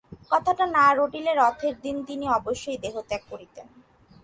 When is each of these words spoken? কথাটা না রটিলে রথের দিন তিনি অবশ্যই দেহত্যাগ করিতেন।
কথাটা 0.31 0.65
না 0.75 0.85
রটিলে 0.97 1.31
রথের 1.35 1.75
দিন 1.81 1.95
তিনি 2.05 2.25
অবশ্যই 2.29 2.81
দেহত্যাগ 2.83 3.21
করিতেন। 3.29 3.67